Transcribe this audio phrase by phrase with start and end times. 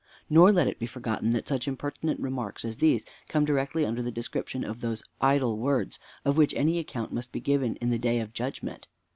[0.31, 4.09] Nor let it be forgotten that such impertinent remarks as these come directly under the
[4.11, 8.19] description of those 'idle words,' of which an account must be given in the day
[8.19, 8.87] of judgment.